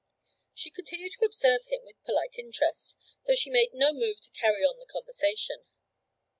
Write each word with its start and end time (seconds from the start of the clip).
She 0.55 0.71
continued 0.71 1.11
to 1.19 1.25
observe 1.25 1.65
him 1.67 1.81
with 1.83 2.01
polite 2.03 2.33
interest, 2.39 2.97
though 3.27 3.35
she 3.35 3.51
made 3.51 3.69
no 3.75 3.93
move 3.93 4.19
to 4.21 4.31
carry 4.31 4.63
on 4.65 4.79
the 4.79 4.91
conversation. 4.91 5.67